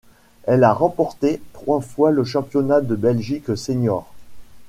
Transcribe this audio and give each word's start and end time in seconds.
Elle 0.45 0.63
a 0.63 0.73
remporté 0.73 1.43
trois 1.53 1.79
fois 1.79 2.09
le 2.09 2.23
championnat 2.23 2.81
de 2.81 2.95
Belgique 2.95 3.55
sénior. 3.55 4.11